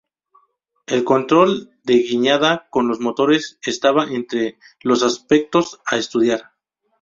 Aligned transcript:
El 0.87 1.03
control 1.03 1.69
de 1.83 1.93
guiñada 1.99 2.67
con 2.71 2.87
los 2.87 2.99
motores 2.99 3.59
estaba 3.61 4.05
entre 4.05 4.57
los 4.81 5.03
aspectos 5.03 5.79
a 5.87 5.97
estudiar. 5.97 6.53